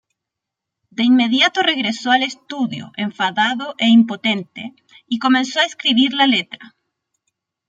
De 0.89 1.03
inmediato 1.03 1.61
regresó 1.61 2.09
al 2.09 2.23
estudio 2.23 2.91
enfadado 2.97 3.75
e 3.77 3.87
impotente 3.87 4.73
y 5.07 5.19
comenzó 5.19 5.59
a 5.59 5.65
escribir 5.65 6.15
la 6.15 6.25
letra. 6.25 6.73